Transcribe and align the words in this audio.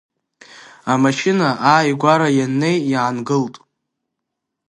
Амашьына 0.93 1.47
ааигәара 1.71 2.29
ианнеи 2.37 2.77
иаангылт. 2.91 3.55